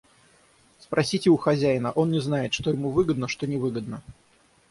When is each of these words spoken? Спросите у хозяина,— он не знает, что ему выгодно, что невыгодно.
Спросите 0.79 1.29
у 1.29 1.37
хозяина,— 1.37 1.91
он 1.91 2.09
не 2.11 2.19
знает, 2.21 2.55
что 2.55 2.71
ему 2.71 2.89
выгодно, 2.89 3.27
что 3.27 3.45
невыгодно. 3.45 4.01